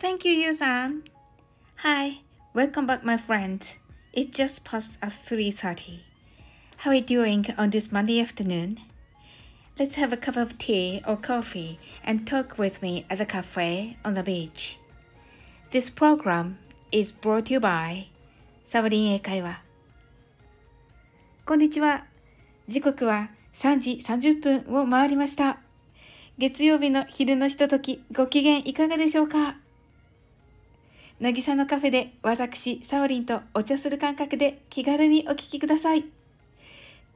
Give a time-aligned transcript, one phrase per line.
[0.00, 1.02] Thank you, Yu-san.
[1.78, 2.20] Hi,
[2.54, 3.74] welcome back, my friends.
[4.12, 6.02] It's just past at 3.30.
[6.76, 8.78] How are you doing on this Monday afternoon?
[9.76, 13.96] Let's have a cup of tea or coffee and talk with me at the cafe
[14.04, 14.78] on the beach.
[15.72, 16.58] This program
[16.92, 18.06] is brought to you by
[18.64, 19.60] サボリン英会話。
[21.44, 22.04] こんにちは。
[22.68, 25.58] 時刻は3時30分を回りました。
[26.38, 29.56] 月曜日の昼のひととき、ご機嫌いかがでしょうか
[31.20, 36.04] なぎさのカフェで私、サオリンとお茶する感覚で気軽にお聞きください。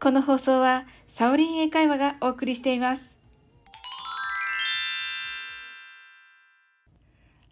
[0.01, 3.17] この放送はサオリン英会話がお送りしています。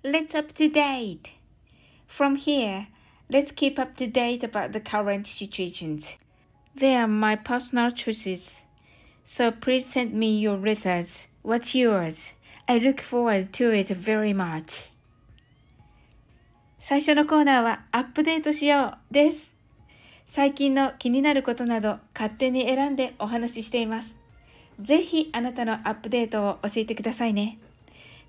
[0.03, 1.31] Let's up to date!
[2.09, 2.87] From here,
[3.31, 6.19] let's keep up to date about the current situations.
[6.77, 8.57] They are my personal choices.
[9.25, 11.29] So please send me your letters.
[11.45, 12.35] What's yours?
[12.67, 14.89] I look forward to it very much.
[16.91, 19.55] 最初のコーナーはアップデートしようです。
[20.27, 24.17] 最近の気になることなど勝手に選んでお話ししています。
[24.81, 27.61] ぜひあなたのアップデートを教えてくださいね。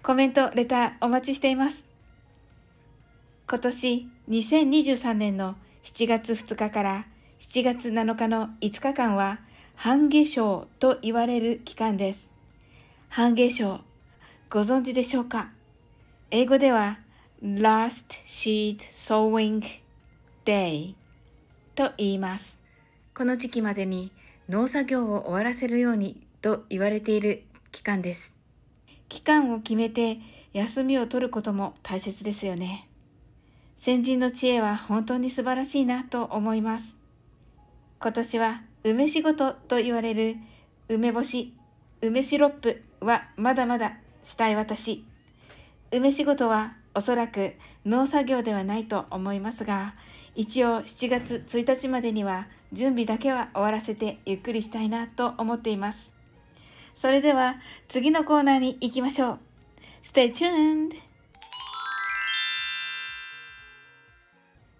[0.03, 1.83] コメント、レターお待ちしています。
[3.49, 7.05] 今年2023年の7月2日から
[7.39, 9.39] 7月7日の5日間は
[9.73, 12.29] 半夏生と言われる期間です。
[13.09, 13.81] 半夏生、
[14.51, 15.49] ご存知でしょうか？
[16.29, 16.99] 英語では
[17.43, 19.63] last seed sowing
[20.45, 20.93] day
[21.73, 22.55] と言います。
[23.15, 24.11] この時期までに
[24.47, 28.35] 農作業を終わらせるようにと言われている期間です。
[29.09, 30.19] 期間を決めて
[30.53, 32.87] 休みを取ることも大切ですよね。
[33.79, 36.95] 先人の知恵は本当に素晴らしいなと思います。
[37.99, 40.35] 今年は梅仕事と言われる
[40.89, 41.55] 梅干し、
[42.01, 45.03] 梅シロップはまだまだしたい私。
[45.91, 47.53] 梅仕事はおそらく
[47.85, 49.95] 農作業ではないと思いますが、
[50.35, 56.11] 一応7月1日までには準備だけは終わらせてゆっくりしたいなと思っています。
[56.95, 57.55] それでは
[57.87, 59.39] 次のコーナーに行きましょう。
[60.03, 60.95] Stay tuned!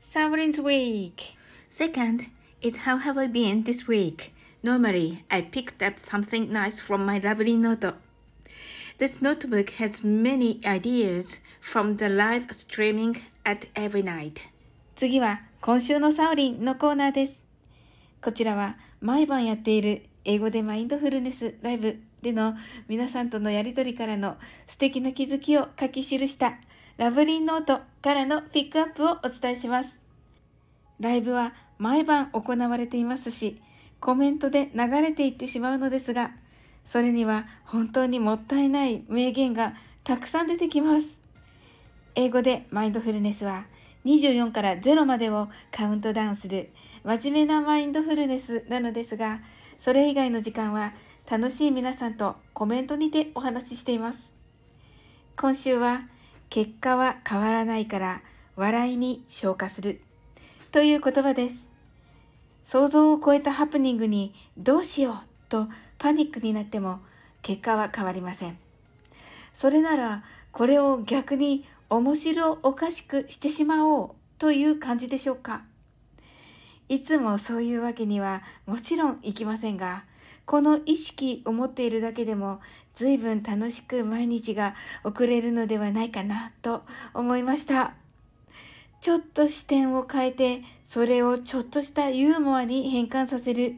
[0.02, 1.14] Sovereign's Week
[1.70, 2.28] Second
[2.62, 4.34] is how have I been this week?
[4.62, 7.94] Normally, I picked up something nice from my lovely note.
[8.98, 14.42] This notebook has many ideas from the live streaming at every night.
[14.96, 17.44] 次は今週のサオリンのコーナーです。
[18.22, 22.56] こちらは毎晩やっている英語でマインドフルネスライブでの
[22.88, 24.38] 皆さんとのやりとりからの
[24.68, 26.60] 素敵な気づきを書き記した
[26.98, 29.90] ラブリンノートからのピックアップをお伝えします。
[31.00, 33.60] ライブは毎晩行われていますし、
[34.00, 36.32] コメントで流れていってしまうのですが、
[36.86, 41.08] それには本当にもったいない名言がたくさん出てきます。
[42.16, 43.66] 英語でマインドフルネスは
[44.06, 46.72] 24から0までをカウントダウンする
[47.04, 49.40] 真面目なマインドフルネスなのですが、
[49.80, 50.94] それ以外の時間は
[51.30, 54.34] 楽しい皆さんとコメントにてお話ししています。
[55.38, 56.04] 今週は
[56.50, 58.22] 結果は変わらないから
[58.56, 60.02] 笑いに消化する
[60.72, 61.68] という言葉です。
[62.66, 65.68] 想像を超えたハプニングにどうしようと
[66.00, 67.02] パニックになっても
[67.42, 68.58] 結果は変わりません。
[69.54, 70.24] それなら
[70.54, 75.64] これを逆に面白おかしくしてしまおうという感じでしょうか。
[76.88, 80.06] いつもそういうわけにはもちろんいきませんが、
[80.46, 82.60] この意識を持っているだけでも
[82.96, 87.94] 随分楽しく毎日が送れるのではないかなと思いました。
[89.00, 93.76] ちょっと視点を変えて、それをちょっとしたユーモアに変換させる。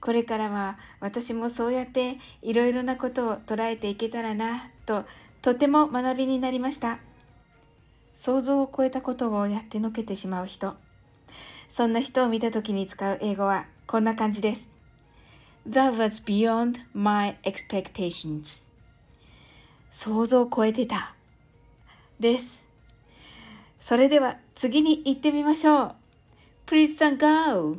[0.00, 5.04] これからは私もそうやっていろいろなことを捉えていけたらなと
[5.42, 6.98] とても学びになりました。
[8.14, 10.74] 想像を超えたことをやってのけてしまう人。
[11.68, 14.68] そんな人を見た時に使う英語はこんな感じです。
[15.68, 18.64] That was beyond my expectations.
[19.92, 21.14] 想像を超えてた。
[22.20, 22.62] です。
[23.80, 25.94] それでは次に行ってみましょう。
[26.66, 27.78] Please don't go!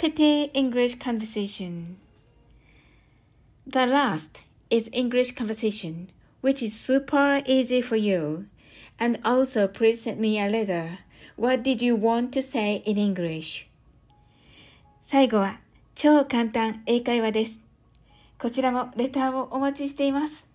[0.00, 1.98] Petty English Conversation
[3.66, 6.08] The last is English conversation,
[6.40, 8.46] which is super easy for you.
[8.98, 11.00] And also, please send me a letter.
[11.36, 13.66] What did you want to say in English?
[15.04, 15.60] 最後は
[15.94, 17.58] 超簡単英会話です。
[18.38, 20.46] こちらもレターをお待ちしています。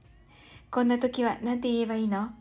[0.71, 2.31] こんな時は何て言えばいいの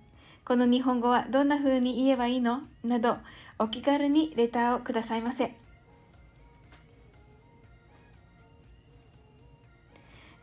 [0.47, 3.19] この日本語はどんな風に言えばいいのなど
[3.59, 5.64] お気軽にレターをくださいませ。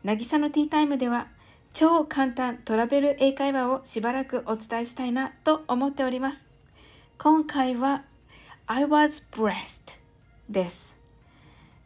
[0.04, 1.28] 渚のティータイムでは
[1.72, 6.40] 超簡単トラベル英会話をしばらくお伝えしたいなと思っております。
[7.18, 8.02] 今回は
[8.66, 9.80] I was blessed
[10.50, 10.96] です。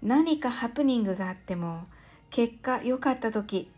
[0.03, 1.85] 何かハプニングがあっても
[2.31, 3.71] 結果良かった時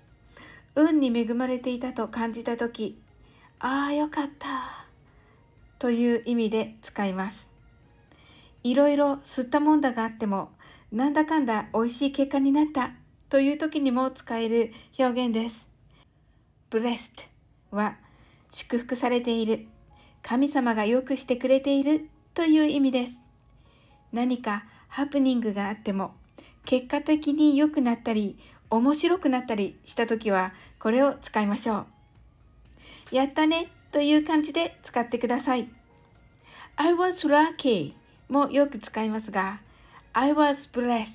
[0.76, 2.96] 運に恵まれていたと感じた時
[3.58, 4.86] ああよかった
[5.80, 7.48] という意味で使います。
[8.62, 10.50] いろいろ吸ったもんだがあっても
[10.92, 12.92] なんだかんだ美味しい結果になった
[13.28, 15.66] という時にも使える表現です。
[16.70, 17.26] blessed
[17.70, 17.96] は
[18.50, 19.66] 祝福されている、
[20.22, 23.12] 神様が良くしてくれているという意味です。
[24.12, 26.14] 何かハプニングがあっても
[26.64, 28.38] 結果的に良くなったり
[28.70, 31.86] 面白くなったりした時はこれを使いましょ
[33.12, 33.14] う。
[33.14, 35.68] やったねという感じで使ってください。
[36.76, 37.92] I was lucky
[38.28, 39.60] もよく使いますが
[40.12, 41.08] I was blessed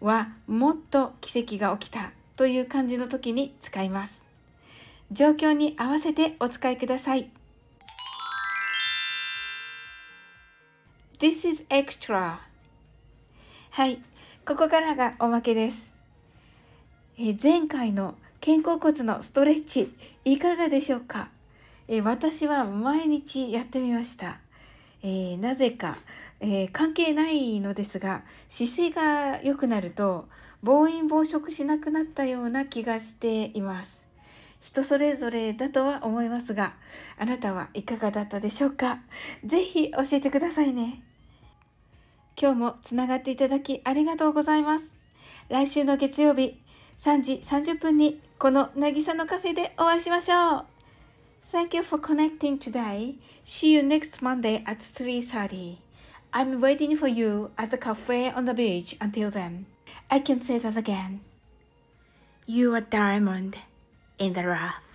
[0.00, 4.22] はもっと奇跡が起きたという感じの時に使います。
[5.10, 7.30] 状況に合わせてお使いください。
[11.18, 12.36] This is extra
[13.70, 14.00] はい、
[14.46, 15.78] ここからがおまけです。
[17.18, 19.92] え前回の肩甲骨のストレッチ
[20.24, 21.30] いかがでしょうか？
[21.88, 24.38] え私は毎日やってみました。
[25.02, 25.96] えー、なぜか、
[26.40, 30.28] えー、関係ないのですが姿勢が良くなると
[30.62, 33.98] 暴飲暴食しなくなったような気がしています。
[34.60, 36.74] 人それぞれだとは思いますが
[37.16, 38.98] あなたはいかがだったでしょうか？
[39.44, 41.02] ぜひ教えてくださいね。
[42.40, 44.84] 今日もつながっていただきありがとうございます。
[45.48, 46.60] 来週の月曜日
[47.00, 50.64] 3時30分にこの渚のカフェでお会いしましょう。
[51.52, 53.14] Thank you for connecting today.
[53.44, 55.87] See you next Monday at 3:30.
[56.32, 59.66] I'm waiting for you at the cafe on the beach until then.
[60.10, 61.20] I can say that again.
[62.46, 63.56] You are diamond
[64.18, 64.87] in the rough.